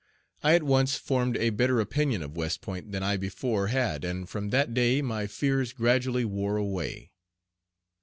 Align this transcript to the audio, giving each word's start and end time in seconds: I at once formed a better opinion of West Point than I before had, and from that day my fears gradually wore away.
I 0.41 0.55
at 0.55 0.63
once 0.63 0.95
formed 0.95 1.37
a 1.37 1.51
better 1.51 1.79
opinion 1.79 2.23
of 2.23 2.35
West 2.35 2.61
Point 2.61 2.91
than 2.91 3.03
I 3.03 3.17
before 3.17 3.67
had, 3.67 4.03
and 4.03 4.27
from 4.27 4.49
that 4.49 4.73
day 4.73 5.03
my 5.03 5.27
fears 5.27 5.73
gradually 5.73 6.25
wore 6.25 6.57
away. 6.57 7.11